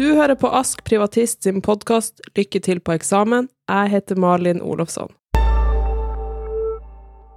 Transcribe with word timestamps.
Du 0.00 0.14
hører 0.16 0.34
på 0.34 0.48
Ask 0.48 0.84
Privatist 0.84 1.42
sin 1.42 1.58
podkast 1.60 2.22
Lykke 2.32 2.60
til 2.64 2.78
på 2.80 2.94
eksamen. 2.94 3.50
Jeg 3.68 3.90
heter 3.92 4.16
Malin 4.16 4.62
Olofsson. 4.64 5.10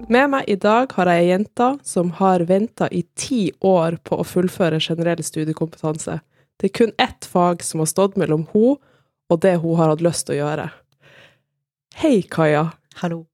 Med 0.07 0.31
meg 0.31 0.47
i 0.47 0.55
dag 0.55 0.95
har 0.95 1.11
jeg 1.11 1.25
ei 1.25 1.27
jente 1.33 1.67
som 1.83 2.13
har 2.21 2.45
venta 2.47 2.87
i 2.87 3.01
ti 3.19 3.41
år 3.67 3.97
på 4.07 4.21
å 4.23 4.23
fullføre 4.23 4.79
generell 4.79 5.19
studiekompetanse. 5.27 6.21
Det 6.55 6.71
er 6.71 6.75
kun 6.79 6.95
ett 7.03 7.27
fag 7.27 7.67
som 7.67 7.83
har 7.83 7.91
stått 7.91 8.15
mellom 8.15 8.47
hun 8.55 8.79
og 9.27 9.43
det 9.43 9.57
hun 9.59 9.75
har 9.81 9.91
hatt 9.91 10.07
lyst 10.07 10.29
til 10.29 10.37
å 10.37 10.41
gjøre. 10.45 10.71
Hei, 11.99 12.15
Kaja, 12.31 12.69
Hallo. 13.03 13.25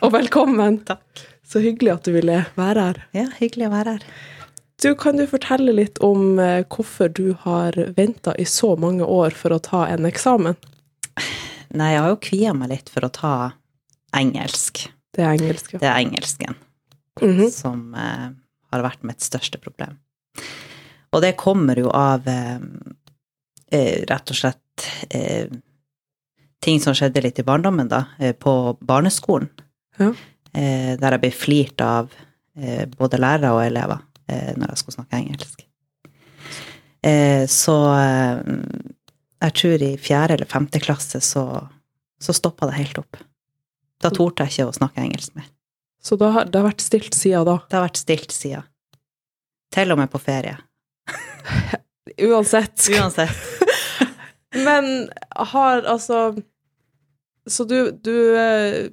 og 0.00 0.16
velkommen. 0.16 0.80
Takk. 0.88 1.28
Så 1.44 1.60
hyggelig 1.60 1.98
at 1.98 2.08
du 2.08 2.16
ville 2.16 2.46
være 2.56 2.88
her. 2.88 3.06
Ja, 3.12 3.28
hyggelig 3.44 3.68
å 3.68 3.76
være 3.76 3.98
her. 3.98 4.12
Du, 4.82 4.94
Kan 4.94 5.16
du 5.16 5.26
fortelle 5.28 5.72
litt 5.76 5.98
om 6.04 6.38
eh, 6.40 6.62
hvorfor 6.72 7.08
du 7.12 7.34
har 7.42 7.76
venta 7.96 8.32
i 8.40 8.44
så 8.48 8.72
mange 8.80 9.04
år 9.04 9.34
for 9.36 9.52
å 9.52 9.60
ta 9.60 9.82
en 9.92 10.06
eksamen? 10.08 10.56
Nei, 11.76 11.90
jeg 11.92 12.00
har 12.02 12.08
jo 12.14 12.20
kvia 12.24 12.54
meg 12.56 12.72
litt 12.72 12.88
for 12.90 13.04
å 13.06 13.10
ta 13.12 13.32
engelsk. 14.16 14.86
Det 15.14 15.22
er 15.26 15.34
engelsk, 15.36 15.74
ja. 15.76 15.82
Det 15.82 15.90
er 15.90 16.00
engelsken 16.04 16.56
Mhm. 17.20 17.50
som 17.52 17.94
eh, 17.94 18.30
har 18.72 18.82
vært 18.86 19.02
mitt 19.04 19.20
største 19.20 19.58
problem. 19.60 19.98
Og 21.12 21.20
det 21.20 21.34
kommer 21.36 21.76
jo 21.76 21.90
av 21.92 22.24
eh, 22.30 22.56
eh, 23.76 24.04
rett 24.08 24.30
og 24.32 24.38
slett 24.38 24.86
eh, 25.10 25.50
ting 26.64 26.80
som 26.80 26.94
skjedde 26.96 27.20
litt 27.26 27.38
i 27.42 27.44
barndommen, 27.44 27.90
da, 27.92 28.06
eh, 28.18 28.32
på 28.32 28.78
barneskolen. 28.80 29.50
Ja. 29.98 30.14
Eh, 30.54 30.96
der 30.96 31.18
jeg 31.18 31.20
ble 31.26 31.30
flirt 31.36 31.84
av 31.84 32.08
eh, 32.56 32.86
både 32.96 33.20
lærere 33.20 33.52
og 33.58 33.66
elever 33.66 34.00
når 34.56 34.72
jeg 34.72 34.80
skulle 34.80 34.98
snakke 34.98 35.20
engelsk. 35.20 35.66
Eh, 37.02 37.46
så 37.48 37.76
eh, 37.94 38.40
jeg 39.40 39.56
tror 39.56 39.84
i 39.84 39.94
fjerde 40.00 40.36
eller 40.36 40.50
femte 40.50 40.80
klasse 40.82 41.20
så, 41.24 41.44
så 42.20 42.36
stoppa 42.36 42.68
det 42.68 42.78
helt 42.80 43.00
opp. 43.00 43.20
Da 44.00 44.12
torde 44.12 44.44
jeg 44.44 44.54
ikke 44.54 44.68
å 44.70 44.76
snakke 44.76 45.04
engelsk 45.04 45.36
mer. 45.36 45.48
Så 46.00 46.16
det 46.20 46.30
har, 46.32 46.48
det 46.48 46.60
har 46.60 46.68
vært 46.70 46.84
stilt 46.84 47.16
siden 47.16 47.44
da. 47.48 47.58
Det 47.68 47.76
har 47.76 47.86
vært 47.88 48.00
stilt 48.00 48.32
siden. 48.32 48.68
Til 49.74 49.92
og 49.92 50.00
med 50.00 50.10
på 50.12 50.20
ferie. 50.22 50.56
Uansett. 52.30 52.88
Uansett. 52.96 53.36
Men 54.66 55.10
har 55.52 55.84
altså 55.86 56.34
Så 57.46 57.64
du, 57.64 57.92
du 57.92 58.14
eh, 58.36 58.90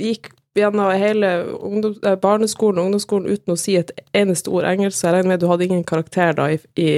gikk 0.00 0.30
gjennom 0.56 0.90
hele 0.98 1.30
ungdom, 1.54 1.96
eh, 2.02 2.16
barneskolen 2.20 2.80
og 2.80 2.88
ungdomsskolen 2.88 3.28
uten 3.30 3.54
å 3.54 3.58
si 3.60 3.76
et 3.76 3.90
eneste 4.16 4.50
ord 4.50 4.64
engelsk, 4.68 4.98
så 4.98 5.08
jeg 5.08 5.14
regner 5.18 5.34
med 5.34 5.40
du 5.40 5.48
hadde 5.50 5.66
ingen 5.68 5.84
karakter 5.84 6.36
da 6.38 6.48
i, 6.52 6.58
i 6.80 6.90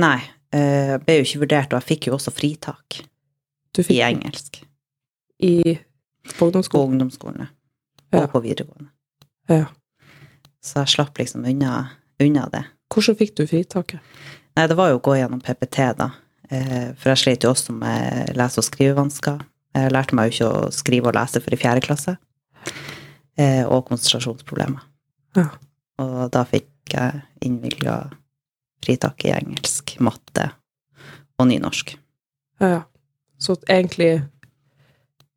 Nei, 0.00 0.18
eh, 0.54 0.94
jeg 0.94 1.02
ble 1.04 1.18
jo 1.18 1.26
ikke 1.28 1.42
vurdert, 1.44 1.72
og 1.74 1.80
jeg 1.80 1.88
fikk 1.92 2.08
jo 2.08 2.16
også 2.16 2.32
fritak 2.34 3.00
Du 3.74 3.82
i 3.88 4.00
engelsk 4.02 4.62
i 5.44 5.78
på 6.38 6.50
på 6.50 6.84
ungdomsskolen? 6.88 7.48
Ja. 8.10 8.22
og 8.22 8.30
på 8.30 8.40
videregående. 8.40 8.88
Ja. 9.50 9.66
Så 10.62 10.78
jeg 10.84 10.88
slapp 10.94 11.18
liksom 11.18 11.44
unna, 11.44 11.90
unna 12.22 12.46
det. 12.52 12.62
Hvordan 12.94 13.16
fikk 13.18 13.34
du 13.36 13.46
fritaket? 13.50 14.00
Nei, 14.56 14.66
det 14.70 14.76
var 14.78 14.92
jo 14.92 15.00
å 15.00 15.02
gå 15.02 15.16
gjennom 15.18 15.42
PPT, 15.42 15.88
da. 15.98 16.10
Eh, 16.48 16.92
For 16.94 17.10
jeg 17.10 17.18
slet 17.18 17.44
jo 17.44 17.50
også 17.50 17.74
med 17.74 18.30
lese- 18.38 18.62
og 18.62 18.64
skrivevansker. 18.68 19.42
Jeg 19.74 19.92
lærte 19.92 20.14
meg 20.14 20.30
jo 20.30 20.34
ikke 20.34 20.50
å 20.50 20.72
skrive 20.74 21.10
og 21.10 21.16
lese 21.16 21.42
før 21.42 21.56
i 21.56 21.60
fjerde 21.60 21.82
klasse. 21.84 22.16
Eh, 23.36 23.64
Og 23.66 23.86
konsentrasjonsproblemer. 23.88 24.84
Ja. 25.34 25.48
Og 25.98 26.30
da 26.34 26.44
fikk 26.46 26.68
jeg 26.94 27.22
innvilga 27.42 28.10
fritak 28.84 29.24
i 29.26 29.32
engelsk, 29.34 29.96
matte 29.98 30.50
og 31.40 31.48
nynorsk. 31.50 31.96
Ja, 32.62 32.68
ja. 32.68 32.82
Så 33.38 33.56
egentlig 33.66 34.22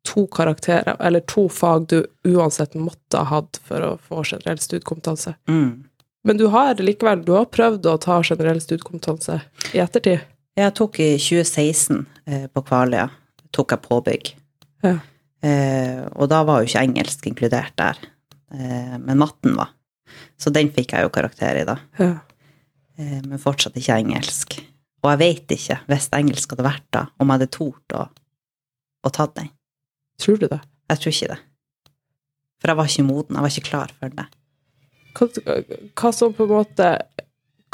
to 0.06 0.26
karakterer, 0.26 0.96
eller 1.00 1.20
to 1.20 1.48
fag 1.48 1.88
du 1.90 1.98
uansett 2.24 2.74
måtte 2.78 3.18
ha 3.18 3.24
hatt 3.24 3.58
for 3.64 3.84
å 3.84 3.90
få 4.00 4.22
generell 4.24 4.60
studiekompetanse. 4.62 5.34
Mm. 5.50 5.84
Men 6.24 6.36
du 6.38 6.46
har 6.54 6.78
likevel 6.80 7.24
du 7.26 7.34
har 7.36 7.48
prøvd 7.52 7.86
å 7.90 7.96
ta 8.00 8.22
generell 8.22 8.60
studiekompetanse 8.62 9.40
i 9.74 9.82
ettertid? 9.82 10.24
Jeg 10.58 10.74
tok 10.74 10.98
i 11.02 11.10
2016 11.20 12.06
eh, 12.26 12.46
på 12.50 12.62
Kvaløya, 12.66 13.08
tok 13.58 13.74
jeg 13.74 13.84
påbygg. 13.84 14.30
Ja. 14.86 14.94
Eh, 15.44 16.00
og 16.18 16.30
da 16.30 16.42
var 16.46 16.62
jo 16.62 16.70
ikke 16.70 16.84
engelsk 16.86 17.28
inkludert 17.30 17.76
der, 17.78 17.98
eh, 18.54 18.96
men 18.98 19.20
matten 19.20 19.58
var. 19.58 19.74
Så 20.38 20.50
den 20.54 20.70
fikk 20.74 20.94
jeg 20.94 21.06
jo 21.06 21.12
karakter 21.14 21.60
i, 21.60 21.66
da. 21.68 21.76
Ja. 21.98 22.14
Eh, 22.98 23.20
men 23.22 23.42
fortsatt 23.42 23.76
ikke 23.78 23.98
engelsk. 24.00 24.58
Og 25.04 25.12
jeg 25.12 25.20
vet 25.22 25.54
ikke, 25.54 25.78
hvis 25.90 26.08
engelsk 26.16 26.54
hadde 26.54 26.66
vært 26.66 26.88
da, 26.94 27.04
om 27.18 27.28
jeg 27.28 27.38
hadde 27.38 27.54
tort 27.54 27.94
å, 27.94 28.08
å 29.06 29.14
tatt 29.14 29.36
den. 29.38 29.52
Tror 30.18 30.40
du 30.40 30.48
det? 30.50 30.60
Jeg 30.90 31.02
tror 31.02 31.14
ikke 31.14 31.30
det. 31.34 31.38
For 32.58 32.72
jeg 32.72 32.80
var 32.80 32.90
ikke 32.90 33.06
moden, 33.06 33.36
jeg 33.36 33.44
var 33.44 33.54
ikke 33.54 33.68
klar 33.68 33.94
for 34.00 34.18
det. 34.18 34.26
Hva, 35.18 35.28
hva 35.98 36.10
som 36.14 36.34
på 36.36 36.44
en 36.46 36.52
måte 36.52 36.88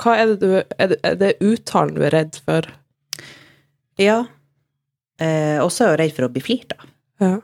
Hva 0.01 0.13
er 0.17 0.31
det 0.31 0.37
du 0.41 0.53
Er 0.55 0.89
det, 0.93 0.97
er 1.05 1.17
det 1.19 1.33
uttalen 1.45 1.97
du 1.97 2.05
er 2.07 2.15
redd 2.15 2.39
for? 2.47 2.69
Ja. 4.01 4.25
Eh, 5.23 5.59
og 5.63 5.71
så 5.73 5.87
er 5.87 5.95
jeg 5.95 6.01
redd 6.01 6.17
for 6.17 6.27
å 6.27 6.33
bli 6.35 6.43
flirt 6.43 6.75
av. 6.77 6.87
Ja. 7.23 7.35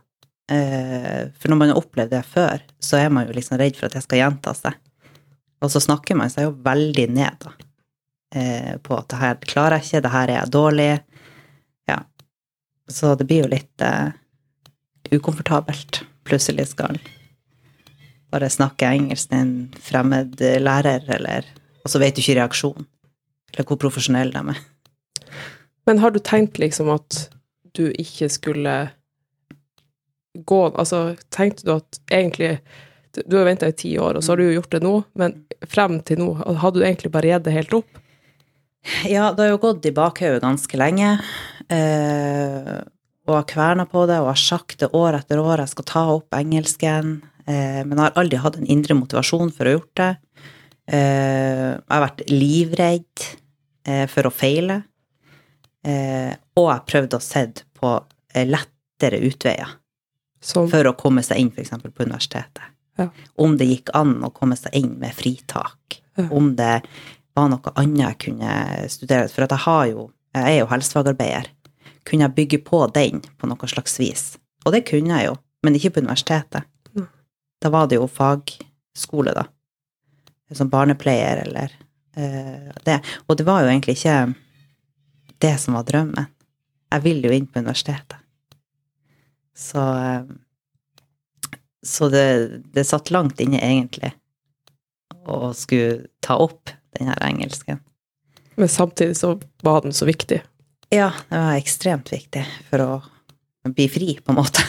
Eh, 0.50 1.28
for 1.38 1.52
når 1.52 1.58
man 1.60 1.70
har 1.70 1.78
opplevd 1.78 2.10
det 2.10 2.24
før, 2.26 2.62
så 2.82 2.98
er 2.98 3.12
man 3.14 3.28
jo 3.28 3.36
liksom 3.36 3.60
redd 3.60 3.76
for 3.78 3.86
at 3.86 3.94
det 3.94 4.02
skal 4.02 4.24
gjenta 4.24 4.54
seg. 4.58 4.78
Og 5.60 5.70
så 5.70 5.82
snakker 5.84 6.18
man 6.18 6.32
seg 6.32 6.48
jo 6.48 6.56
veldig 6.64 7.06
ned 7.14 7.44
da, 7.44 7.52
eh, 8.34 8.74
på 8.82 8.96
at 8.96 9.10
det 9.12 9.20
her 9.20 9.38
klarer 9.44 9.78
jeg 9.78 9.86
ikke, 9.86 10.02
det 10.06 10.14
her 10.16 10.32
er 10.32 10.38
jeg 10.40 10.54
dårlig. 10.56 10.90
Ja. 11.90 12.00
Så 12.90 13.14
det 13.14 13.28
blir 13.30 13.44
jo 13.44 13.52
litt 13.52 13.86
eh, 13.86 14.10
ukomfortabelt. 15.14 16.02
Plutselig 16.26 16.70
skal 16.72 16.98
bare 18.30 18.50
snakke 18.50 18.90
engelsk 18.90 19.30
til 19.30 19.42
en 19.42 19.54
fremmed 19.82 20.38
lærer, 20.62 21.06
eller 21.16 21.46
Og 21.80 21.88
så 21.88 21.98
vet 21.98 22.14
du 22.14 22.20
ikke 22.20 22.36
reaksjonen. 22.36 22.84
Eller 23.54 23.64
hvor 23.64 23.78
profesjonell 23.80 24.30
de 24.34 24.40
er. 24.52 24.58
Men 25.88 25.98
har 25.98 26.10
du 26.12 26.18
tenkt 26.20 26.58
liksom 26.60 26.90
at 26.92 27.30
du 27.76 27.88
ikke 27.90 28.30
skulle 28.32 28.76
gå 30.46 30.60
Altså, 30.78 31.16
tenkte 31.34 31.66
du 31.66 31.72
at 31.74 31.98
egentlig 32.12 32.60
Du 33.26 33.34
har 33.36 33.48
venta 33.48 33.66
i 33.66 33.74
ti 33.74 33.96
år, 33.98 34.16
og 34.16 34.22
så 34.22 34.32
har 34.32 34.38
du 34.38 34.46
jo 34.46 34.60
gjort 34.60 34.74
det 34.76 34.82
nå, 34.84 34.92
men 35.18 35.40
frem 35.66 35.98
til 36.06 36.20
nå, 36.20 36.28
hadde 36.62 36.78
du 36.78 36.84
egentlig 36.86 37.10
bare 37.10 37.32
gitt 37.32 37.48
det 37.48 37.56
helt 37.56 37.74
opp? 37.80 37.98
Ja, 39.10 39.32
det 39.34 39.42
har 39.42 39.50
jo 39.50 39.62
gått 39.64 39.88
i 39.88 39.92
bakhodet 39.92 40.40
ganske 40.44 40.78
lenge. 40.78 41.16
Eh, 41.66 42.70
og 43.26 43.34
har 43.34 43.48
kverna 43.50 43.86
på 43.90 44.04
det 44.08 44.20
og 44.22 44.30
har 44.30 44.40
sagt 44.40 44.80
det 44.82 44.92
år 44.96 45.18
etter 45.18 45.42
år, 45.42 45.60
jeg 45.62 45.74
skal 45.74 45.88
ta 45.90 46.04
opp 46.14 46.38
engelsken. 46.38 47.18
Eh, 47.50 47.82
men 47.86 48.00
har 48.00 48.16
aldri 48.20 48.40
hatt 48.40 48.58
en 48.60 48.70
indre 48.70 48.96
motivasjon 48.98 49.52
for 49.54 49.66
å 49.66 49.72
ha 49.72 49.78
gjort 49.78 50.00
det. 50.00 50.10
Eh, 50.90 51.66
jeg 51.74 51.92
har 51.92 52.04
vært 52.06 52.24
livredd 52.30 53.26
eh, 53.86 54.06
for 54.10 54.28
å 54.28 54.34
feile. 54.34 54.82
Eh, 55.86 56.32
og 56.60 56.66
jeg 56.68 56.86
prøvde 56.92 57.16
å 57.16 57.24
se 57.24 57.46
på 57.80 57.92
eh, 58.34 58.44
lettere 58.44 59.20
utveier 59.24 59.78
Som 60.44 60.68
for 60.68 60.90
å 60.90 60.96
komme 60.98 61.24
seg 61.24 61.40
inn 61.40 61.48
f.eks. 61.54 61.72
på 61.80 62.04
universitetet. 62.04 62.66
Ja. 63.00 63.08
Om 63.40 63.56
det 63.60 63.68
gikk 63.70 63.92
an 63.96 64.18
å 64.26 64.32
komme 64.34 64.58
seg 64.60 64.76
inn 64.76 64.92
med 65.00 65.16
fritak. 65.16 66.00
Ja. 66.18 66.26
Om 66.28 66.54
det 66.58 66.82
var 67.36 67.48
noe 67.52 67.72
annet 67.80 68.02
jeg 68.02 68.18
kunne 68.26 68.54
studere. 68.92 69.28
For 69.32 69.46
jeg 69.46 69.64
har 69.64 69.86
jo, 69.92 70.08
jeg 70.36 70.56
er 70.56 70.58
jo 70.60 70.68
helsefagarbeider. 70.72 71.48
Kunne 72.08 72.26
jeg 72.26 72.36
bygge 72.36 72.60
på 72.66 72.82
den 72.92 73.22
på 73.40 73.48
noe 73.48 73.70
slags 73.70 73.96
vis? 74.00 74.24
Og 74.66 74.74
det 74.74 74.84
kunne 74.88 75.14
jeg 75.14 75.30
jo, 75.30 75.36
men 75.64 75.76
ikke 75.76 75.94
på 75.96 76.04
universitetet. 76.04 76.68
Ja. 76.96 77.06
Da 77.62 77.72
var 77.72 77.88
det 77.88 78.00
jo 78.00 78.08
fagskole, 78.10 79.36
da. 79.36 79.46
Som 80.56 80.70
barnepleier 80.72 81.44
eller 81.44 81.72
eh, 82.18 82.70
det. 82.84 82.98
Og 83.28 83.38
det 83.38 83.46
var 83.46 83.62
jo 83.62 83.70
egentlig 83.70 84.00
ikke 84.00 84.16
det 85.40 85.56
som 85.62 85.76
var 85.78 85.86
drømmen. 85.88 86.28
Jeg 86.90 87.04
ville 87.06 87.30
jo 87.30 87.36
inn 87.36 87.48
på 87.48 87.62
universitetet. 87.62 88.18
Så 89.56 89.80
eh, 89.80 90.22
Så 91.82 92.08
det, 92.12 92.60
det 92.74 92.84
satt 92.84 93.10
langt 93.10 93.40
inne, 93.40 93.56
egentlig, 93.56 94.10
å 95.24 95.54
skulle 95.56 96.10
ta 96.20 96.36
opp 96.36 96.68
den 96.98 97.08
her 97.08 97.16
engelsken. 97.24 97.80
Men 98.60 98.68
samtidig 98.68 99.16
så 99.16 99.38
var 99.64 99.80
den 99.86 99.94
så 99.96 100.04
viktig. 100.04 100.42
Ja, 100.92 101.12
det 101.30 101.38
var 101.38 101.56
ekstremt 101.56 102.12
viktig 102.12 102.44
for 102.68 102.84
å 102.84 103.70
bli 103.72 103.88
fri, 103.88 104.18
på 104.20 104.34
en 104.34 104.40
måte. 104.42 104.60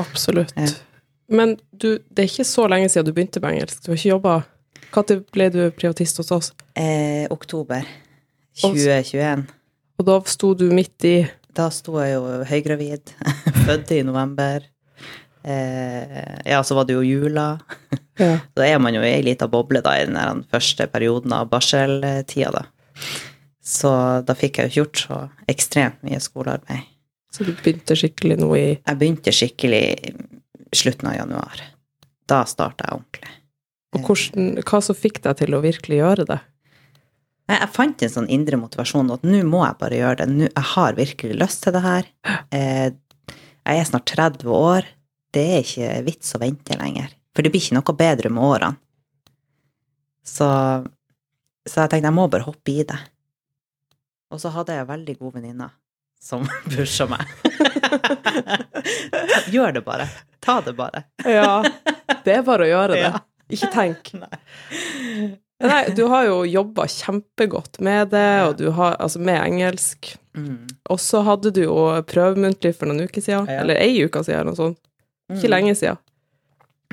Absolutt. 0.00 0.54
Ja. 0.56 0.70
Men 1.28 1.58
du, 1.70 1.98
det 2.08 2.24
er 2.24 2.30
ikke 2.30 2.48
så 2.48 2.64
lenge 2.70 2.88
siden 2.88 3.10
du 3.10 3.12
begynte 3.12 3.42
med 3.44 3.58
engelsk. 3.58 3.84
Du 3.84 3.92
har 3.92 4.00
ikke 4.00 4.14
jobba 4.14 4.40
Når 4.90 5.20
ble 5.30 5.50
du 5.52 5.60
privatist 5.76 6.18
hos 6.18 6.32
oss? 6.34 6.52
Eh, 6.74 7.28
oktober 7.30 7.84
2021. 8.62 9.44
Og 10.00 10.06
da 10.08 10.16
sto 10.24 10.54
du 10.56 10.70
midt 10.72 11.04
i 11.04 11.16
Da 11.56 11.66
sto 11.74 11.98
jeg 12.00 12.14
jo 12.14 12.44
høygravid, 12.48 13.10
fødte 13.66 13.98
i 13.98 14.04
november. 14.06 14.64
Eh, 15.42 16.46
ja, 16.46 16.60
så 16.64 16.76
var 16.78 16.86
det 16.88 16.94
jo 16.96 17.02
jula. 17.04 17.58
ja. 18.20 18.38
Da 18.56 18.64
er 18.64 18.78
man 18.80 18.94
jo 18.96 19.02
i 19.02 19.10
ei 19.10 19.24
lita 19.24 19.48
boble 19.50 19.82
da, 19.84 19.96
i 19.98 20.06
den 20.06 20.44
første 20.48 20.86
perioden 20.92 21.34
av 21.36 21.50
barseltida, 21.52 22.52
da. 22.54 22.64
Så 23.60 23.90
da 24.26 24.36
fikk 24.38 24.60
jeg 24.60 24.70
jo 24.70 24.82
gjort 24.82 25.02
så 25.02 25.18
ekstremt 25.50 26.00
mye 26.06 26.20
skolearbeid. 26.22 26.86
Så 27.30 27.44
du 27.46 27.52
begynte 27.54 27.94
skikkelig 27.98 28.38
nå 28.40 28.48
i 28.56 28.64
Jeg 28.72 28.98
begynte 28.98 29.34
skikkelig 29.34 29.82
i 29.82 30.14
slutten 30.76 31.10
av 31.10 31.18
januar. 31.18 31.60
Da 32.30 32.42
starta 32.48 32.86
jeg 32.88 32.98
ordentlig. 32.98 33.36
Og 33.90 34.06
hvordan, 34.06 34.48
hva 34.62 34.80
som 34.86 34.96
fikk 34.96 35.20
deg 35.26 35.38
til 35.42 35.56
å 35.56 35.62
virkelig 35.64 36.00
gjøre 36.00 36.26
det? 36.30 36.40
Jeg 37.50 37.70
fant 37.74 38.02
en 38.04 38.12
sånn 38.12 38.28
indre 38.30 38.58
motivasjon 38.60 39.10
at 39.14 39.24
nå 39.26 39.40
må 39.48 39.64
jeg 39.64 39.78
bare 39.80 39.98
gjøre 39.98 40.18
det. 40.20 40.26
Nå, 40.30 40.48
jeg 40.48 40.66
har 40.74 40.98
virkelig 40.98 41.38
lyst 41.40 41.64
til 41.66 41.76
det 41.76 41.86
her. 41.86 42.10
Eh, 42.50 42.90
jeg 43.70 43.78
er 43.82 43.86
snart 43.86 44.08
30 44.08 44.48
år. 44.56 44.86
Det 45.30 45.42
er 45.54 45.60
ikke 45.62 45.90
vits 46.06 46.34
å 46.34 46.40
vente 46.42 46.74
lenger. 46.80 47.12
For 47.36 47.44
det 47.44 47.52
blir 47.52 47.62
ikke 47.62 47.76
noe 47.76 47.94
bedre 47.98 48.30
med 48.32 48.42
årene. 48.42 48.80
Så, 50.26 50.46
så 51.66 51.84
jeg 51.84 51.92
tenkte 51.92 52.08
jeg 52.08 52.16
må 52.16 52.26
bare 52.32 52.46
hoppe 52.48 52.72
i 52.72 52.86
det. 52.88 52.98
Og 54.30 54.40
så 54.42 54.50
hadde 54.54 54.74
jeg 54.78 54.88
veldig 54.88 55.16
god 55.20 55.36
venninne 55.38 55.68
som 56.20 56.46
pusha 56.72 57.06
meg. 57.10 57.26
Gjør 59.54 59.78
det 59.78 59.84
bare. 59.86 60.08
Ta 60.42 60.60
det 60.64 60.74
bare. 60.78 61.04
Ja, 61.24 61.60
det 62.24 62.36
er 62.38 62.44
bare 62.46 62.66
å 62.66 62.70
gjøre 62.70 62.98
det. 62.98 63.12
Ikke 63.54 63.70
tenk. 63.74 64.12
Nei. 64.18 65.38
Nei, 65.60 65.90
du 65.94 66.06
har 66.08 66.24
jo 66.24 66.38
jobba 66.48 66.86
kjempegodt 66.88 67.80
med 67.84 68.10
det, 68.14 68.28
og 68.46 68.54
du 68.56 68.70
har, 68.72 68.94
altså 68.96 69.20
med 69.20 69.36
engelsk. 69.42 70.14
Mm. 70.36 70.68
Og 70.88 70.98
så 71.02 71.20
hadde 71.26 71.50
du 71.52 71.60
jo 71.66 71.74
prøvemuntlig 72.08 72.72
for 72.78 72.86
noen 72.88 73.04
uker 73.04 73.20
siden, 73.20 73.46
Ja. 73.50 73.60
eller 73.60 73.76
ei 73.76 73.98
uke 74.06 74.22
siden, 74.24 74.40
eller 74.40 74.52
noe 74.52 74.56
sånt. 74.56 74.78
Ikke 75.30 75.48
Mm. 75.50 75.52
lenge 75.52 75.74
siden. 75.76 75.98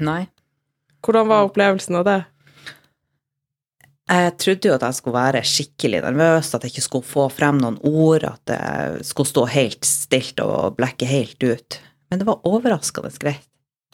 Nei. 0.01 0.27
Hvordan 1.01 1.27
var 1.27 1.45
opplevelsen 1.47 1.95
av 1.95 2.03
det? 2.05 2.25
Jeg 4.07 4.37
trodde 4.39 4.69
jo 4.69 4.73
at 4.77 4.81
jeg 4.87 4.95
skulle 4.95 5.19
være 5.19 5.41
skikkelig 5.43 5.99
nervøs, 6.05 6.53
at 6.55 6.63
jeg 6.63 6.71
ikke 6.71 6.85
skulle 6.85 7.03
få 7.09 7.25
frem 7.31 7.57
noen 7.59 7.77
ord, 7.83 8.23
at 8.23 8.53
jeg 8.53 9.03
skulle 9.05 9.27
stå 9.27 9.43
helt 9.51 9.83
stilt 9.83 10.39
og 10.39 10.77
blekke 10.77 11.05
helt 11.09 11.43
ut. 11.43 11.79
Men 12.09 12.19
det 12.21 12.27
var 12.29 12.39
overraskende 12.47 13.11
greit. 13.19 13.43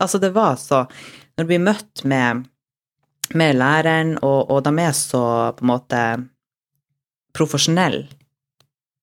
Altså, 0.01 0.19
det 0.19 0.33
var 0.33 0.55
så 0.55 0.87
Når 1.35 1.45
du 1.45 1.49
blir 1.49 1.63
møtt 1.65 2.03
med, 2.05 2.43
med 3.33 3.55
læreren, 3.57 4.17
og, 4.21 4.51
og 4.51 4.63
de 4.65 4.73
er 4.83 4.91
så 4.97 5.23
på 5.57 5.63
en 5.65 5.71
måte 5.71 6.01
profesjonelle 7.33 8.07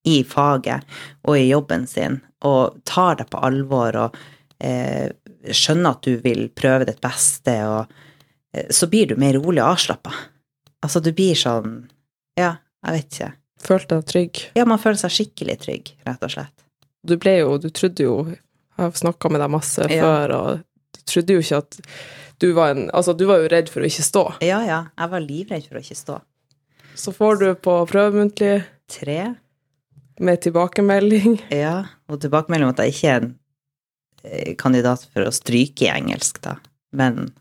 i 0.07 0.21
faget 0.25 0.85
og 1.27 1.35
i 1.37 1.49
jobben 1.51 1.83
sin, 1.89 2.19
og 2.47 2.79
tar 2.89 3.19
deg 3.19 3.27
på 3.29 3.41
alvor 3.45 3.97
og 4.07 4.15
eh, 4.63 5.11
skjønner 5.53 5.93
at 5.93 6.07
du 6.07 6.15
vil 6.23 6.47
prøve 6.57 6.87
ditt 6.89 7.01
beste, 7.03 7.53
og 7.67 7.91
eh, 8.55 8.65
så 8.73 8.89
blir 8.89 9.11
du 9.11 9.19
mer 9.21 9.37
rolig 9.37 9.61
og 9.61 9.75
avslappa. 9.75 10.13
Altså, 10.81 11.01
du 11.05 11.11
blir 11.13 11.37
sånn 11.37 11.83
Ja, 12.39 12.55
jeg 12.87 12.95
vet 12.95 13.11
ikke. 13.13 13.29
Følte 13.61 13.99
deg 13.99 14.07
trygg? 14.09 14.39
Ja, 14.57 14.63
man 14.65 14.79
føler 14.81 14.97
seg 14.97 15.13
skikkelig 15.13 15.59
trygg, 15.61 15.91
rett 16.07 16.23
og 16.25 16.31
slett. 16.33 16.55
Du 17.05 17.13
ble 17.21 17.35
jo 17.43 17.55
Du 17.61 17.67
trodde 17.73 18.03
jo 18.05 18.15
Jeg 18.31 18.39
har 18.81 18.91
snakka 18.97 19.29
med 19.33 19.41
deg 19.43 19.51
masse 19.53 19.85
Ja. 19.89 20.01
før, 20.01 20.33
og 20.39 20.63
du 20.97 20.99
trodde 21.05 21.35
jo 21.37 21.43
ikke 21.45 21.59
at 21.61 21.77
du 22.41 22.51
var 22.57 22.73
en 22.73 22.89
Altså, 22.89 23.13
du 23.13 23.27
var 23.29 23.43
jo 23.43 23.49
redd 23.51 23.69
for 23.69 23.83
å 23.83 23.89
ikke 23.89 24.05
stå. 24.05 24.23
Ja, 24.43 24.61
ja. 24.65 24.81
Jeg 24.97 25.13
var 25.13 25.23
livredd 25.23 25.67
for 25.69 25.77
å 25.77 25.83
ikke 25.83 25.99
stå. 25.99 26.17
Så 26.97 27.13
får 27.15 27.39
du 27.41 27.47
på 27.55 27.75
prøvemuntlig 27.89 28.63
Tre. 28.91 29.19
med 30.19 30.41
tilbakemelding. 30.43 31.37
Ja, 31.63 31.75
og 32.11 32.21
tilbakemelding 32.23 32.67
om 32.67 32.73
at 32.73 32.81
jeg 32.83 32.95
ikke 32.95 33.11
er 33.13 33.21
en 33.21 33.29
eh, 34.25 34.51
kandidat 34.59 35.05
for 35.13 35.25
å 35.27 35.33
stryke 35.35 35.87
i 35.87 35.93
engelsk, 35.93 36.41
da. 36.43 36.57
Men 36.91 37.31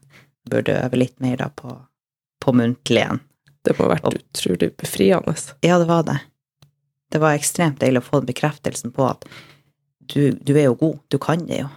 burde 0.50 0.78
øve 0.84 1.00
litt 1.00 1.18
mer 1.20 1.40
da 1.40 1.48
på, 1.50 1.72
på 2.44 2.54
muntligen. 2.56 3.24
Det 3.66 3.74
må 3.76 3.88
ha 3.88 3.96
vært 3.96 4.20
utrolig 4.20 4.70
befriende. 4.80 5.34
Ja, 5.66 5.80
det 5.82 5.88
var 5.90 6.06
det. 6.08 6.20
Det 7.10 7.18
var 7.20 7.34
ekstremt 7.34 7.80
deilig 7.82 8.04
å 8.04 8.06
få 8.06 8.20
den 8.20 8.30
bekreftelsen 8.30 8.94
på 8.94 9.08
at 9.10 9.26
du, 10.10 10.30
du 10.38 10.54
er 10.56 10.70
jo 10.70 10.78
god, 10.78 10.98
du 11.10 11.18
kan 11.22 11.42
det 11.48 11.64
jo. 11.64 11.68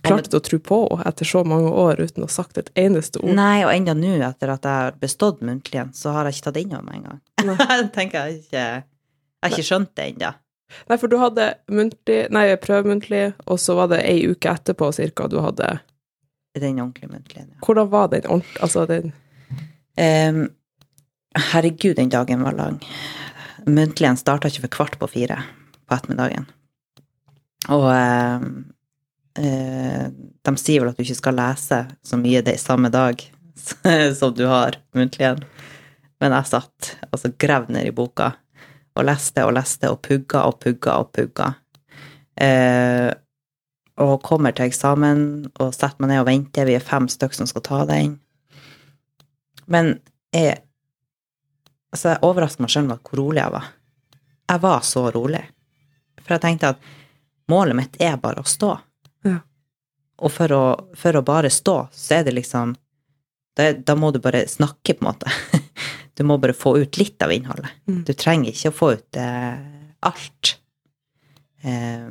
Klarte 0.00 0.30
du 0.32 0.38
å 0.38 0.42
tro 0.44 0.58
på 0.64 0.78
etter 1.06 1.28
så 1.28 1.42
mange 1.44 1.70
år 1.82 2.00
uten 2.00 2.24
å 2.24 2.28
ha 2.28 2.32
sagt 2.32 2.60
et 2.60 2.70
eneste 2.78 3.20
ord? 3.20 3.32
Nei, 3.36 3.62
og 3.66 3.72
enda 3.72 3.94
nå, 3.96 4.14
etter 4.24 4.52
at 4.54 4.64
jeg 4.66 4.84
har 4.84 5.00
bestått 5.00 5.42
muntlig, 5.44 5.82
så 5.96 6.14
har 6.16 6.28
jeg 6.28 6.38
ikke 6.38 6.46
tatt 6.48 6.56
det 6.58 6.64
innover 6.66 6.86
meg 6.86 7.02
engang. 7.02 7.90
Tenker 7.96 8.24
jeg 8.24 8.40
ikke 8.44 8.62
Jeg 8.62 9.44
har 9.44 9.54
ikke 9.56 9.68
skjønt 9.70 9.92
det 9.96 10.06
ennå. 10.12 10.32
Nei, 10.86 10.96
for 11.02 11.10
du 11.10 11.16
hadde 11.18 11.46
muntlig, 11.72 12.20
nei, 12.30 12.44
prøvemuntlig, 12.62 13.24
og 13.50 13.58
så 13.58 13.74
var 13.78 13.90
det 13.90 14.04
ei 14.06 14.20
uke 14.30 14.52
etterpå 14.52 14.92
cirka 14.94 15.26
du 15.26 15.40
hadde 15.42 15.80
Den 16.58 16.78
ordentlige 16.78 17.10
muntlige, 17.10 17.46
ja. 17.46 17.58
Hvordan 17.66 17.90
var 17.90 18.10
den 18.12 18.26
ordentlig 18.26 18.62
Altså 18.62 18.86
den 18.86 19.10
um, 19.98 20.44
herregud, 21.50 21.96
den 21.98 22.10
dagen 22.10 22.42
var 22.42 22.56
lang. 22.58 22.78
Muntligen 23.66 24.18
starta 24.18 24.50
ikke 24.50 24.64
for 24.66 24.76
kvart 24.78 24.98
på 24.98 25.10
fire 25.10 25.42
på 25.86 25.94
ettermiddagen. 25.94 26.46
Og 27.70 27.86
eh, 27.92 28.46
de 29.38 30.52
sier 30.58 30.82
vel 30.82 30.90
at 30.90 30.98
du 30.98 31.04
ikke 31.04 31.18
skal 31.20 31.36
lese 31.38 31.76
så 32.02 32.18
mye 32.18 32.42
det 32.42 32.56
samme 32.58 32.90
dag 32.90 33.22
som 34.18 34.34
du 34.34 34.42
har 34.50 34.80
muntligen. 34.96 35.44
Men 36.20 36.34
jeg 36.36 36.50
satt 36.50 36.94
altså 37.08 37.30
gravd 37.40 37.72
ned 37.76 37.88
i 37.88 37.94
boka 37.94 38.32
og 38.98 39.06
leste 39.06 39.44
og 39.46 39.54
leste 39.56 39.90
og 39.90 40.00
pugga 40.04 40.44
og 40.50 40.58
pugga 40.62 40.96
og 41.00 41.12
pugga. 41.16 41.52
Eh, 42.40 43.10
og 44.00 44.22
kommer 44.24 44.54
til 44.56 44.68
eksamen 44.70 45.22
og 45.60 45.74
setter 45.76 46.00
meg 46.00 46.12
ned 46.12 46.22
og 46.22 46.28
venter. 46.28 46.68
Vi 46.68 46.76
er 46.76 46.84
fem 46.84 47.08
stykker 47.10 47.40
som 47.40 47.48
skal 47.50 47.64
ta 47.66 47.84
den. 47.90 48.18
Men 49.70 49.98
jeg 50.34 50.60
Altså, 51.90 52.12
jeg 52.12 52.22
overrasker 52.22 52.62
meg 52.62 52.70
sjøl 52.70 52.84
med 52.86 53.00
hvor 53.02 53.18
rolig 53.18 53.40
jeg 53.40 53.50
var. 53.50 53.64
Jeg 54.46 54.62
var 54.62 54.84
så 54.86 55.00
rolig. 55.10 55.40
For 56.20 56.36
jeg 56.36 56.42
tenkte 56.44 56.68
at 56.70 56.84
målet 57.50 57.74
mitt 57.74 57.96
er 57.98 58.14
bare 58.22 58.44
å 58.44 58.46
stå. 58.46 58.76
Og 60.20 60.32
for 60.32 60.52
å, 60.52 60.62
for 60.98 61.16
å 61.16 61.24
bare 61.24 61.50
stå, 61.52 61.76
så 61.92 62.20
er 62.20 62.26
det 62.28 62.36
liksom 62.36 62.74
da, 63.56 63.72
da 63.72 63.96
må 63.98 64.12
du 64.14 64.20
bare 64.22 64.44
snakke, 64.48 64.94
på 64.94 65.04
en 65.04 65.12
måte. 65.12 65.32
Du 66.20 66.24
må 66.28 66.34
bare 66.36 66.52
få 66.52 66.74
ut 66.76 66.98
litt 67.00 67.22
av 67.24 67.30
innholdet. 67.32 67.70
Mm. 67.88 68.02
Du 68.04 68.10
trenger 68.12 68.52
ikke 68.52 68.68
å 68.68 68.74
få 68.76 68.88
ut 68.92 69.16
eh, 69.16 69.54
alt. 70.04 70.50
Eh, 71.64 72.10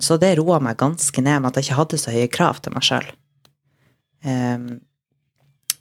så 0.00 0.16
det 0.16 0.30
roa 0.38 0.56
meg 0.64 0.78
ganske 0.80 1.20
ned 1.20 1.42
med 1.42 1.50
at 1.50 1.58
jeg 1.58 1.66
ikke 1.66 1.78
hadde 1.82 1.98
så 2.00 2.14
høye 2.14 2.30
krav 2.32 2.62
til 2.64 2.72
meg 2.72 2.86
sjøl. 2.86 3.10
Eh, 4.24 4.64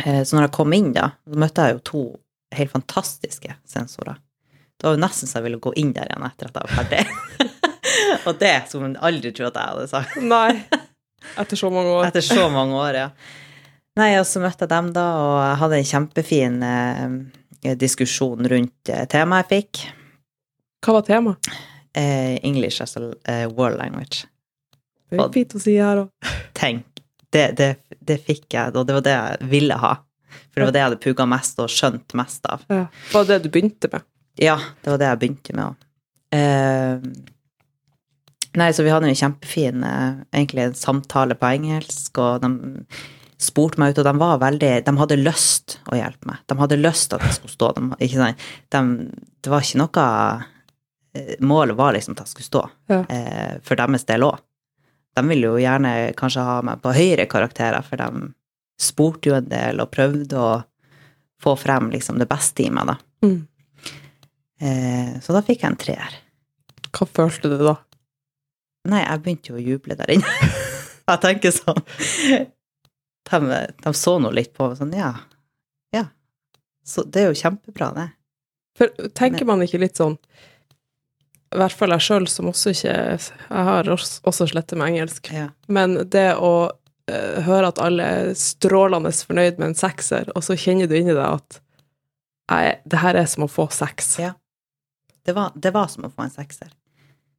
eh, 0.04 0.20
så 0.28 0.36
når 0.36 0.50
jeg 0.50 0.54
kom 0.58 0.76
inn, 0.76 0.92
da, 0.98 1.14
så 1.24 1.40
møtte 1.46 1.70
jeg 1.70 1.78
jo 1.78 1.84
to 1.92 2.04
helt 2.60 2.74
fantastiske 2.76 3.56
sensorer. 3.72 4.20
Det 4.76 4.90
var 4.90 4.98
jo 4.98 5.04
nesten 5.06 5.32
så 5.32 5.40
jeg 5.40 5.48
ville 5.48 5.62
gå 5.64 5.72
inn 5.80 5.94
der 5.96 6.12
igjen 6.12 6.28
etter 6.28 6.52
at 6.52 6.60
jeg 6.60 6.68
var 6.68 6.76
ferdig. 6.82 7.62
Og 8.28 8.42
det 8.42 8.56
som 8.68 8.84
jeg 8.84 9.00
aldri 9.00 9.32
trodde 9.32 9.54
at 9.54 9.62
jeg 9.62 9.78
hadde 9.78 9.94
sagt. 9.96 10.20
Nei. 10.28 10.52
Etter 11.42 11.60
så 11.60 11.72
mange 11.74 11.92
år. 11.98 12.08
Etter 12.10 12.26
så 12.26 12.48
mange 12.54 12.78
år, 12.80 13.00
ja. 13.00 13.10
Nei, 13.96 14.10
og 14.20 14.26
så 14.28 14.42
møtte 14.44 14.66
jeg 14.66 14.74
dem 14.74 14.92
da, 14.96 15.06
og 15.22 15.36
jeg 15.40 15.60
hadde 15.62 15.78
en 15.80 15.90
kjempefin 15.92 16.58
eh, 16.68 17.76
diskusjon 17.80 18.50
rundt 18.52 18.92
eh, 18.92 19.06
temaet 19.12 19.46
jeg 19.46 19.64
fikk. 19.64 19.84
Hva 20.86 20.98
var 20.98 21.06
temaet? 21.08 21.52
Eh, 21.96 22.36
English 22.46 22.84
as 22.84 22.98
a 23.00 23.06
eh, 23.32 23.46
world 23.48 23.80
language. 23.80 24.26
Det 25.10 25.22
er 25.22 25.32
fint 25.32 25.56
å 25.56 25.62
si 25.64 25.78
her 25.80 26.02
òg. 26.04 26.34
Tenk, 26.58 27.00
det, 27.32 27.46
det, 27.56 27.70
det 28.04 28.20
fikk 28.26 28.50
jeg, 28.58 28.76
og 28.76 28.84
det 28.90 28.98
var 28.98 29.06
det 29.06 29.16
jeg 29.16 29.50
ville 29.54 29.78
ha. 29.80 29.94
For 30.52 30.60
det 30.60 30.68
var 30.68 30.76
det 30.76 30.82
jeg 30.82 30.90
hadde 30.90 31.04
pugga 31.06 31.28
mest 31.32 31.62
og 31.64 31.72
skjønt 31.72 32.16
mest 32.20 32.52
av. 32.52 32.66
Ja. 32.68 32.84
Var 33.14 33.26
det 33.28 33.38
det 33.38 33.48
du 33.48 33.54
begynte 33.54 33.92
med? 33.94 34.04
Ja, 34.44 34.58
det 34.84 34.92
var 34.92 35.00
det 35.00 35.08
jeg 35.14 35.22
begynte 35.24 35.56
med 35.56 35.66
òg. 35.70 35.88
Eh, 36.36 37.08
nei, 38.60 38.72
så 38.74 38.84
vi 38.86 38.92
hadde 38.94 39.08
en 39.10 39.18
kjempefin 39.20 39.84
eh, 39.88 40.24
egentlig 40.36 40.64
en 40.70 40.78
samtale 40.80 41.36
på 41.40 41.50
engelsk, 41.56 42.18
og 42.22 42.42
de 42.46 42.86
spurte 43.42 43.80
meg 43.82 43.92
ut, 43.94 44.00
og 44.00 44.08
de 44.08 44.14
var 44.22 44.38
veldig 44.40 44.72
De 44.88 44.94
hadde 44.98 45.18
lyst 45.20 45.78
å 45.92 45.98
hjelpe 46.00 46.30
meg. 46.30 46.38
De 46.48 46.56
hadde 46.60 46.78
lyst 46.80 47.14
at 47.14 47.24
jeg 47.28 47.36
skulle 47.40 47.56
stå. 47.56 47.72
De? 47.76 47.98
De, 48.72 48.84
det 49.44 49.52
var 49.52 49.66
ikke 49.66 49.82
noe 49.82 50.06
eh, 51.16 51.34
Målet 51.44 51.76
var 51.80 51.94
liksom 51.98 52.16
at 52.16 52.24
jeg 52.26 52.32
skulle 52.34 52.50
stå, 52.52 52.64
Ja. 52.94 53.02
eh, 53.10 53.58
for 53.64 53.76
deres 53.80 54.08
del 54.08 54.24
òg. 54.28 54.40
De 55.16 55.24
ville 55.30 55.48
jo 55.48 55.60
gjerne 55.62 55.92
kanskje 56.20 56.44
ha 56.44 56.62
meg 56.68 56.82
på 56.84 56.92
høyere 56.96 57.26
karakterer, 57.32 57.84
for 57.88 58.00
de 58.02 58.32
spurte 58.80 59.30
jo 59.30 59.36
en 59.38 59.48
del 59.48 59.80
og 59.80 59.92
prøvde 59.96 60.36
å 60.36 60.50
få 61.44 61.54
frem 61.60 61.88
liksom 61.94 62.18
det 62.20 62.28
beste 62.28 62.66
i 62.66 62.72
meg, 62.74 62.88
da. 62.90 62.96
Mm. 63.24 63.38
Eh, 64.60 65.14
så 65.24 65.36
da 65.36 65.42
fikk 65.44 65.64
jeg 65.64 65.72
en 65.74 65.80
treer. 65.80 66.18
Hva 66.96 67.08
følte 67.08 67.52
du 67.52 67.58
da? 67.64 67.76
Nei, 68.86 69.02
jeg 69.02 69.22
begynte 69.24 69.52
jo 69.52 69.60
å 69.60 69.64
juble 69.64 69.98
der 69.98 70.12
inne. 70.18 70.52
jeg 71.12 71.22
tenker 71.24 71.54
sånn 71.54 71.82
de, 73.26 73.62
de 73.84 73.94
så 73.98 74.20
nå 74.22 74.30
litt 74.36 74.54
på 74.54 74.68
meg 74.70 74.78
sånn, 74.78 74.94
ja, 74.94 75.16
ja. 75.96 76.06
Så 76.86 77.04
det 77.10 77.24
er 77.24 77.32
jo 77.32 77.40
kjempebra, 77.40 77.90
det. 77.96 78.10
For 78.78 79.10
tenker 79.18 79.48
man 79.48 79.64
ikke 79.64 79.80
litt 79.80 79.98
sånn 79.98 80.18
I 81.56 81.60
hvert 81.62 81.76
fall 81.78 81.96
jeg 81.96 82.04
sjøl, 82.04 82.26
som 82.28 82.50
også 82.52 82.74
ikke 82.76 82.96
Jeg 82.96 83.68
har 83.70 83.90
også 83.90 84.50
slettet 84.52 84.76
med 84.78 84.92
engelsk. 84.92 85.30
Ja. 85.32 85.48
Men 85.72 85.96
det 86.12 86.34
å 86.36 86.54
uh, 86.68 87.36
høre 87.48 87.72
at 87.72 87.82
alle 87.82 88.10
er 88.18 88.34
strålende 88.40 89.14
fornøyd 89.16 89.62
med 89.62 89.72
en 89.72 89.80
sekser, 89.80 90.30
og 90.36 90.44
så 90.46 90.58
kjenner 90.60 90.92
du 90.92 90.98
inni 91.00 91.16
deg 91.16 91.26
at 91.26 91.62
nei, 92.52 92.64
det 92.86 93.02
her 93.02 93.18
er 93.18 93.30
som 93.32 93.48
å 93.48 93.52
få 93.52 93.70
seks. 93.74 94.18
Ja. 94.22 94.36
Det 95.26 95.34
var, 95.34 95.56
det 95.56 95.72
var 95.74 95.88
som 95.90 96.06
å 96.06 96.12
få 96.14 96.28
en 96.28 96.36
sekser. 96.36 96.70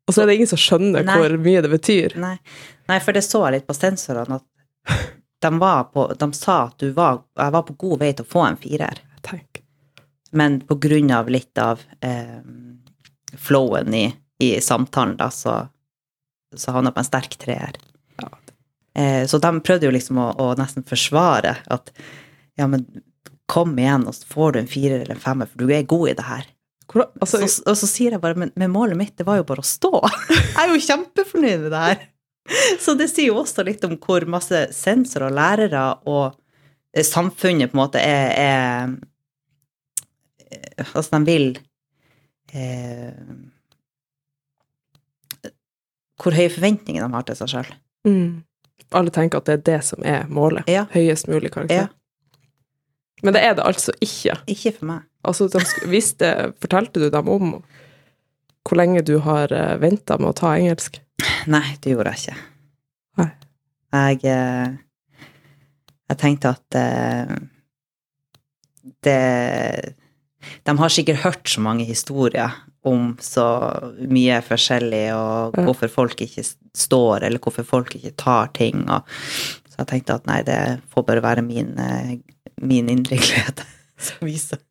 Og 0.07 0.15
så 0.15 0.23
er 0.23 0.31
det 0.31 0.37
ingen 0.39 0.51
som 0.51 0.61
skjønner 0.61 1.07
Nei. 1.07 1.19
hvor 1.19 1.37
mye 1.43 1.63
det 1.65 1.71
betyr. 1.73 2.17
Nei, 2.23 2.37
Nei 2.91 2.99
for 3.03 3.17
det 3.17 3.25
så 3.27 3.43
jeg 3.47 3.57
litt 3.57 3.69
på 3.69 3.75
sensorene, 3.75 4.39
at 4.39 5.07
de, 5.43 5.51
var 5.59 5.89
på, 5.91 6.07
de 6.19 6.29
sa 6.37 6.61
at 6.69 6.79
du 6.83 6.93
var, 6.95 7.25
jeg 7.39 7.55
var 7.57 7.65
på 7.67 7.77
god 7.83 8.05
vei 8.05 8.13
til 8.15 8.27
å 8.27 8.33
få 8.37 8.45
en 8.47 8.61
firer. 8.61 9.03
Tenk. 9.27 9.63
Men 10.37 10.61
på 10.67 10.79
grunn 10.83 11.11
av 11.15 11.31
litt 11.33 11.59
av 11.59 11.83
eh, 12.05 12.39
flowen 13.37 13.95
i, 13.95 14.07
i 14.43 14.53
samtalen, 14.63 15.17
da, 15.19 15.31
så, 15.35 15.59
så 16.55 16.77
havna 16.77 16.93
jeg 16.93 16.99
på 16.99 17.03
en 17.03 17.11
sterk 17.11 17.37
treer. 17.43 17.79
Ja. 18.23 18.31
Eh, 19.03 19.23
så 19.27 19.43
de 19.43 19.53
prøvde 19.67 19.89
jo 19.89 19.95
liksom 19.95 20.23
å, 20.23 20.31
å 20.43 20.53
nesten 20.59 20.87
forsvare 20.87 21.59
at 21.67 21.91
ja, 22.57 22.69
men 22.71 22.87
kom 23.51 23.75
igjen, 23.79 24.07
og 24.07 24.15
så 24.15 24.27
får 24.31 24.55
du 24.55 24.61
en 24.63 24.71
firer 24.71 25.01
eller 25.01 25.17
en 25.17 25.23
femmer, 25.23 25.51
for 25.51 25.63
du 25.63 25.75
er 25.75 25.87
god 25.89 26.13
i 26.13 26.17
det 26.19 26.27
her. 26.27 26.47
Hvor, 26.87 27.09
altså, 27.21 27.41
så, 27.51 27.65
og 27.67 27.77
så 27.81 27.89
sier 27.91 28.15
jeg 28.15 28.23
bare, 28.23 28.39
men, 28.39 28.53
men 28.55 28.71
målet 28.71 28.99
mitt, 28.99 29.17
det 29.19 29.27
var 29.27 29.41
jo 29.41 29.47
bare 29.49 29.65
å 29.65 29.67
stå. 29.67 29.91
Jeg 30.31 30.63
er 30.63 30.71
jo 30.71 30.85
kjempefornøyd 30.87 31.65
med 31.65 31.73
det 31.75 31.83
her. 31.83 32.05
Så 32.79 32.95
det 32.95 33.09
sier 33.11 33.33
jo 33.33 33.41
også 33.41 33.65
litt 33.67 33.83
om 33.89 33.97
hvor 33.99 34.23
masse 34.31 34.61
sensorer 34.75 35.27
og 35.27 35.35
lærere 35.35 35.83
og 36.07 36.37
eh, 36.95 37.03
samfunnet 37.03 37.73
på 37.73 37.75
en 37.75 37.83
måte 37.83 37.99
er, 37.99 38.31
er 38.39 38.95
eh, 40.47 40.93
Altså, 40.95 41.19
de 41.19 41.27
vil 41.27 41.49
eh, 42.55 43.19
Hvor 46.23 46.37
høye 46.39 46.53
forventninger 46.55 47.03
de 47.03 47.19
har 47.19 47.27
til 47.27 47.39
seg 47.43 47.51
sjøl. 47.51 47.75
mm, 48.07 48.29
alle 48.95 49.11
tenker 49.11 49.43
at 49.43 49.49
det 49.49 49.57
er 49.59 49.65
det 49.67 49.81
som 49.85 50.05
er 50.07 50.29
målet. 50.31 50.69
Ja. 50.71 50.87
Høyest 50.95 51.27
mulig 51.29 51.51
karakter. 51.53 51.89
Ja. 51.89 52.41
Men 53.27 53.35
det 53.35 53.43
er 53.43 53.57
det 53.59 53.65
altså 53.67 53.93
ikke. 54.05 54.37
Ikke 54.47 54.73
for 54.79 54.93
meg. 54.93 55.05
Altså, 55.27 55.49
de 55.51 55.91
visste, 55.91 56.31
fortalte 56.63 57.03
du 57.03 57.11
dem 57.11 57.33
om 57.33 57.57
hvor 58.67 58.79
lenge 58.79 59.05
du 59.07 59.17
har 59.23 59.53
venta 59.79 60.17
med 60.19 60.33
å 60.33 60.37
ta 60.37 60.57
engelsk? 60.57 61.01
Nei, 61.51 61.77
det 61.83 61.93
gjorde 61.93 62.15
jeg 62.15 62.25
ikke. 62.25 62.47
Nei. 63.21 63.29
Jeg, 63.97 64.23
eh, 64.31 65.21
jeg 66.11 66.21
tenkte 66.23 66.55
at 66.57 66.79
eh, 66.81 67.37
det 69.07 69.21
De 70.67 70.73
har 70.79 70.93
sikkert 70.93 71.25
hørt 71.25 71.49
så 71.51 71.63
mange 71.63 71.87
historier 71.89 72.53
om 72.87 73.17
så 73.19 73.45
mye 74.07 74.37
forskjellig, 74.47 75.09
og 75.17 75.57
hvorfor 75.59 75.91
folk 75.91 76.21
ikke 76.23 76.45
står, 76.47 77.25
eller 77.27 77.43
hvorfor 77.43 77.67
folk 77.67 77.97
ikke 77.99 78.13
tar 78.15 78.53
ting. 78.55 78.85
Og, 78.87 79.09
så 79.67 79.81
jeg 79.81 79.91
tenkte 79.91 80.19
at 80.21 80.29
nei, 80.31 80.39
det 80.47 80.61
får 80.95 81.07
bare 81.09 81.25
være 81.25 81.43
min, 81.43 81.73
eh, 81.83 82.13
min 82.63 82.93
indre 82.93 83.19
glede 83.19 83.67
som 84.07 84.23
viser. 84.29 84.63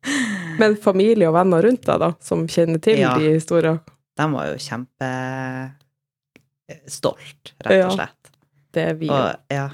Men 0.58 0.76
familie 0.80 1.28
og 1.28 1.34
venner 1.36 1.62
rundt 1.66 1.84
deg, 1.86 2.00
da, 2.00 2.12
som 2.20 2.46
kjenner 2.48 2.80
til 2.82 2.98
Ja. 3.02 3.14
de 3.18 3.34
historiene, 3.36 3.80
De 4.16 4.26
var 4.32 4.46
jo 4.48 4.56
kjempestolt, 4.64 5.72
rett 7.64 7.84
og 7.86 7.92
slett. 7.98 8.30
det 8.72 8.82
er 8.90 8.94
vi. 9.00 9.08
òg. 9.12 9.34
ja, 9.52 9.68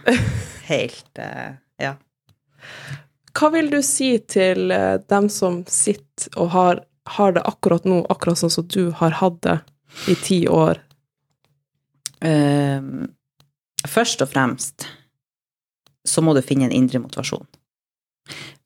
helt 0.68 1.18
eh, 1.18 1.52
Ja. 1.82 1.94
Hva 3.32 3.48
vil 3.54 3.70
du 3.72 3.78
si 3.82 4.18
til 4.28 4.70
eh, 4.70 4.98
dem 5.08 5.28
som 5.32 5.62
sitter 5.66 6.28
og 6.36 6.50
har, 6.52 6.82
har 7.16 7.32
det 7.32 7.42
akkurat 7.48 7.84
nå, 7.88 8.02
akkurat 8.12 8.38
sånn 8.38 8.50
som 8.52 8.66
du 8.68 8.90
har 8.98 9.10
hatt 9.22 9.40
det 9.42 9.56
i 10.12 10.14
ti 10.14 10.42
år? 10.48 10.78
Ehm, 12.22 13.08
først 13.88 14.22
og 14.22 14.28
fremst 14.30 14.86
så 16.06 16.20
må 16.22 16.34
du 16.36 16.42
finne 16.44 16.64
en 16.68 16.72
indre 16.76 16.98
motivasjon. 17.02 17.46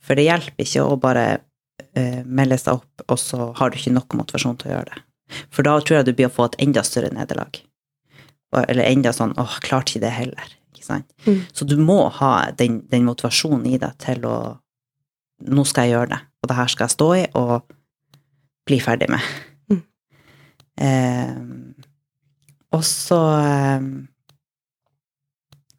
For 0.02 0.14
det 0.18 0.26
hjelper 0.26 0.64
ikke 0.66 0.82
å 0.84 0.98
bare 1.00 1.26
melde 2.26 2.58
seg 2.60 2.80
opp, 2.80 3.02
og 3.08 3.18
så 3.20 3.50
har 3.56 3.70
du 3.72 3.78
ikke 3.78 3.94
nok 3.94 4.14
motivasjon 4.18 4.58
til 4.60 4.70
å 4.70 4.74
gjøre 4.74 4.90
det. 4.92 5.02
For 5.52 5.66
da 5.66 5.74
tror 5.80 5.98
jeg 5.98 6.06
du 6.08 6.12
blir 6.16 6.28
å 6.28 6.34
få 6.34 6.46
et 6.48 6.58
enda 6.66 6.82
større 6.86 7.10
nederlag. 7.14 7.58
Eller 8.56 8.86
enda 8.88 9.12
sånn 9.12 9.34
åh, 9.40 9.58
klarte 9.64 9.94
ikke 9.94 10.04
det 10.06 10.12
heller. 10.14 10.52
Ikke 10.74 10.86
sant? 10.86 11.10
Mm. 11.26 11.40
Så 11.52 11.66
du 11.68 11.76
må 11.80 11.98
ha 12.20 12.32
den, 12.56 12.82
den 12.92 13.06
motivasjonen 13.08 13.66
i 13.68 13.80
deg 13.82 13.98
til 14.02 14.28
å 14.28 14.36
Nå 15.36 15.66
skal 15.68 15.84
jeg 15.84 15.92
gjøre 15.92 16.08
det, 16.14 16.18
og 16.40 16.48
det 16.48 16.54
her 16.56 16.70
skal 16.72 16.86
jeg 16.86 16.92
stå 16.94 17.06
i 17.12 17.24
og 17.36 17.72
bli 18.64 18.78
ferdig 18.80 19.10
med. 19.12 19.26
Mm. 19.68 19.82
Eh, 20.80 21.34
og 22.72 22.84
så 22.88 23.18
ehm, 23.36 23.90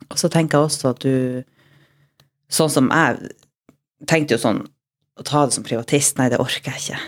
Og 0.05 0.21
så 0.21 0.29
tenker 0.29 0.59
jeg 0.59 0.69
også 0.69 0.93
at 0.93 1.01
du 1.01 1.41
Sånn 2.53 2.69
som 2.69 2.93
jeg 2.93 3.33
tenkte 4.05 4.37
jo 4.37 4.43
sånn 4.45 4.61
Å 5.17 5.23
ta 5.25 5.45
det 5.45 5.55
som 5.57 5.65
privatist, 5.65 6.17
nei, 6.19 6.29
det 6.29 6.39
orker 6.41 6.71
jeg 6.75 6.83
ikke. 6.83 6.99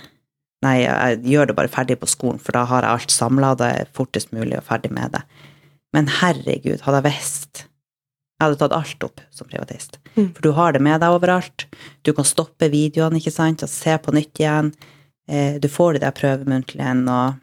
Nei, 0.66 0.76
jeg 0.84 1.22
gjør 1.32 1.50
det 1.50 1.56
bare 1.56 1.72
ferdig 1.72 2.00
på 2.02 2.10
skolen, 2.10 2.40
for 2.42 2.56
da 2.58 2.66
har 2.68 2.84
jeg 2.84 2.92
alt 2.92 3.14
samla, 3.16 3.54
det 3.60 3.70
er 3.80 3.92
fortest 3.96 4.34
mulig 4.36 4.58
og 4.58 4.66
ferdig 4.68 4.92
med 4.92 5.14
det. 5.16 5.22
Men 5.96 6.10
herregud, 6.20 6.82
hadde 6.86 7.02
jeg 7.02 7.08
visst 7.10 7.66
Jeg 8.40 8.46
hadde 8.46 8.60
tatt 8.62 8.72
alt 8.72 9.04
opp 9.04 9.22
som 9.36 9.48
privatist. 9.52 9.98
Mm. 10.16 10.30
For 10.36 10.42
du 10.46 10.54
har 10.56 10.72
det 10.72 10.80
med 10.80 11.02
deg 11.04 11.12
overalt. 11.12 11.66
Du 12.08 12.14
kan 12.16 12.24
stoppe 12.24 12.70
videoene, 12.72 13.20
ikke 13.20 13.34
sant, 13.36 13.66
og 13.66 13.72
se 13.72 13.98
på 14.00 14.14
nytt 14.16 14.40
igjen. 14.40 14.70
Eh, 15.28 15.60
Du 15.60 15.68
får 15.68 15.98
de 15.98 16.00
der 16.06 16.16
prøvemuntlige, 16.16 16.94
og 17.12 17.36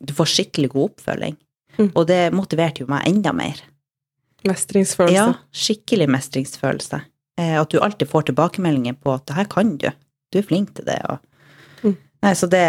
du 0.00 0.14
får 0.16 0.30
skikkelig 0.32 0.70
god 0.72 0.90
oppfølging. 0.90 1.36
Mm. 1.76 1.90
Og 1.94 2.06
det 2.08 2.32
motiverte 2.32 2.80
jo 2.80 2.88
meg 2.88 3.04
enda 3.06 3.32
mer. 3.36 3.60
Mestringsfølelse? 4.48 5.14
Ja, 5.14 5.34
skikkelig 5.52 6.08
mestringsfølelse. 6.08 7.02
Eh, 7.38 7.60
At 7.60 7.68
du 7.70 7.78
alltid 7.80 8.08
får 8.08 8.30
tilbakemeldinger 8.30 8.96
på 8.96 9.14
at 9.14 9.26
'det 9.26 9.34
her 9.36 9.44
kan 9.44 9.76
du', 9.76 9.92
du 10.32 10.38
er 10.38 10.42
flink 10.46 10.74
til 10.76 10.84
det. 10.88 10.98
Og... 11.08 11.18
Mm. 11.84 11.96
Nei, 12.22 12.32
så 12.34 12.46
det 12.50 12.64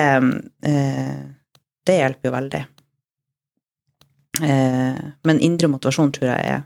eh, 0.69 1.19
Det 1.85 1.95
hjelper 1.97 2.29
jo 2.29 2.35
veldig. 2.35 2.65
Eh, 4.43 5.01
Men 5.23 5.39
indre 5.39 5.67
motivasjon 5.67 6.11
tror 6.15 6.29
jeg 6.31 6.45
er 6.55 6.63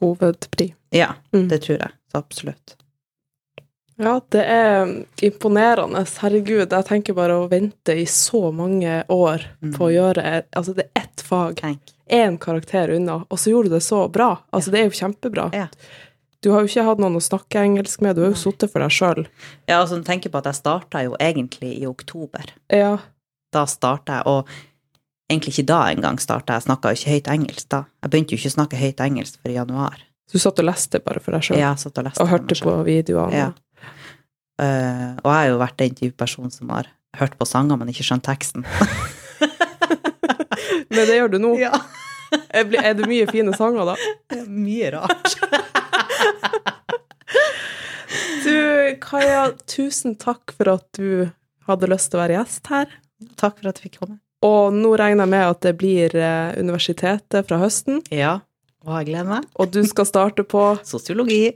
Hovedpri. 0.00 0.74
Ja, 0.92 1.14
Mm. 1.32 1.48
det 1.48 1.62
tror 1.62 1.78
jeg. 1.78 1.90
Så 2.12 2.18
absolutt. 2.18 2.76
Ja, 3.96 4.20
det 4.30 4.42
er 4.44 5.04
imponerende. 5.22 6.04
Herregud, 6.20 6.72
jeg 6.72 6.84
tenker 6.88 7.14
bare 7.14 7.36
å 7.38 7.48
vente 7.50 7.94
i 7.94 8.04
så 8.06 8.50
mange 8.52 9.04
år 9.08 9.44
Mm. 9.62 9.72
på 9.76 9.84
å 9.86 9.92
gjøre 9.92 10.44
Altså, 10.56 10.74
det 10.74 10.84
er 10.94 11.02
ett 11.02 11.20
fag, 11.20 11.60
én 12.10 12.38
karakter 12.38 12.88
unna, 12.90 13.24
og 13.30 13.38
så 13.38 13.50
gjorde 13.50 13.68
du 13.68 13.74
det 13.76 13.82
så 13.82 14.08
bra. 14.10 14.38
Altså, 14.52 14.70
det 14.70 14.80
er 14.80 14.84
jo 14.90 14.90
kjempebra. 15.06 15.50
Ja. 15.54 15.68
Du 16.42 16.50
har 16.50 16.64
jo 16.64 16.70
ikke 16.70 16.82
hatt 16.88 17.00
noen 17.02 17.16
å 17.18 17.22
snakke 17.22 17.60
engelsk 17.62 18.02
med, 18.02 18.16
du 18.18 18.24
har 18.24 18.32
jo 18.32 18.40
sittet 18.40 18.72
for 18.72 18.82
deg 18.82 18.90
sjøl. 18.90 19.26
Ja, 19.70 19.78
altså 19.78 20.00
tenk 20.02 20.26
på 20.26 20.40
at 20.40 20.48
jeg 20.50 20.58
starta 20.58 21.04
jo 21.06 21.14
egentlig 21.22 21.76
i 21.78 21.86
oktober. 21.86 22.50
Ja. 22.72 22.96
Da 23.54 23.62
starta 23.70 24.18
jeg, 24.18 24.26
og 24.26 25.30
egentlig 25.30 25.54
ikke 25.54 25.68
da 25.70 25.82
engang 25.92 26.18
starta 26.22 26.56
jeg, 26.56 26.66
snakka 26.66 26.90
jo 26.90 26.98
ikke 26.98 27.14
høyt 27.14 27.30
engelsk 27.36 27.68
da. 27.70 27.84
Jeg 28.02 28.14
begynte 28.14 28.34
jo 28.34 28.40
ikke 28.40 28.50
å 28.50 28.56
snakke 28.56 28.80
høyt 28.80 29.02
engelsk 29.06 29.38
før 29.38 29.52
i 29.52 29.58
januar. 29.60 30.02
Så 30.26 30.40
du 30.40 30.42
satt 30.42 30.62
og 30.64 30.66
leste 30.66 31.02
bare 31.04 31.22
for 31.22 31.36
deg 31.36 31.46
sjøl? 31.46 31.60
Ja, 31.60 31.70
jeg 31.76 31.84
satt 31.84 32.02
og 32.02 32.08
leste 32.08 32.24
og 32.24 32.32
hørte 32.32 32.58
på 32.66 32.74
videoene? 32.88 33.44
Ja. 33.44 33.52
Uh, 34.58 35.14
og 35.22 35.28
jeg 35.30 35.38
har 35.38 35.48
jo 35.52 35.62
vært 35.62 35.78
den 35.78 35.94
type 35.98 36.16
person 36.18 36.50
som 36.54 36.74
har 36.74 36.90
hørt 37.20 37.38
på 37.38 37.46
sanger, 37.46 37.78
men 37.78 37.90
ikke 37.92 38.06
skjønt 38.08 38.26
teksten. 38.26 38.66
Men 40.92 41.06
det 41.08 41.14
gjør 41.16 41.30
du 41.32 41.38
nå? 41.40 41.54
Ja. 41.60 41.72
Er 42.52 42.68
er 42.82 42.94
det 42.96 43.06
mye 43.08 43.24
fine 43.30 43.54
sanger, 43.56 43.92
da? 43.92 43.94
Det 44.28 44.40
er 44.42 44.50
mye 44.50 44.90
rart. 44.92 45.80
Du, 48.44 48.96
Kaja, 49.00 49.52
tusen 49.70 50.14
takk 50.20 50.52
for 50.56 50.68
at 50.74 50.84
du 50.98 51.28
hadde 51.68 51.88
lyst 51.88 52.10
til 52.12 52.18
å 52.18 52.22
være 52.24 52.34
gjest 52.40 52.68
her. 52.72 52.90
Takk 53.40 53.60
for 53.60 53.70
at 53.70 53.78
du 53.78 53.84
fikk 53.86 54.00
komme. 54.02 54.18
Og 54.44 54.74
nå 54.74 54.90
regner 54.98 55.22
jeg 55.24 55.32
med 55.32 55.44
at 55.46 55.60
det 55.64 55.72
blir 55.78 56.16
eh, 56.18 56.56
universitetet 56.58 57.46
fra 57.48 57.60
høsten, 57.62 58.00
Ja, 58.12 58.40
og 58.82 58.96
jeg 58.98 59.12
gleder 59.12 59.28
meg. 59.30 59.46
og 59.54 59.70
du 59.70 59.78
skal 59.86 60.08
starte 60.10 60.42
på 60.44 60.64
Sosiologi. 60.92 61.52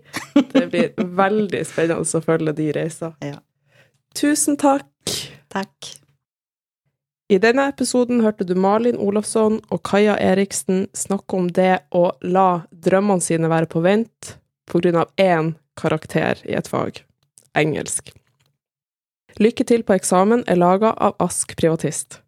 Det 0.55 0.65
blir 0.71 0.95
veldig 0.97 1.65
spennende 1.67 2.07
å 2.07 2.23
følge 2.25 2.55
de 2.57 2.71
reiser. 2.79 3.17
Ja. 3.27 3.41
Tusen 4.17 4.57
takk. 4.57 4.87
Takk. 5.53 5.91
I 7.29 7.41
denne 7.43 7.67
episoden 7.73 8.23
hørte 8.23 8.47
du 8.47 8.55
Malin 8.55 8.97
Olafsson 9.03 9.59
og 9.75 9.83
Kaja 9.85 10.15
Eriksen 10.23 10.87
snakke 10.95 11.35
om 11.41 11.49
det 11.51 11.81
å 11.91 12.13
la 12.23 12.63
drømmene 12.71 13.25
sine 13.25 13.51
være 13.51 13.67
på 13.73 13.83
vent 13.83 14.37
av 14.97 15.11
én 15.17 15.55
karakter 15.77 16.41
i 16.45 16.55
et 16.55 16.69
fag 16.69 17.03
engelsk. 17.57 18.13
Lykke 19.41 19.65
til 19.69 19.85
på 19.85 19.97
eksamen 19.97 20.45
er 20.49 20.61
laga 20.61 20.95
av 20.97 21.17
Ask 21.21 21.57
Privatist. 21.57 22.21